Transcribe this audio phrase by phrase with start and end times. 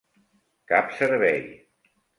[0.71, 1.47] Cap servei.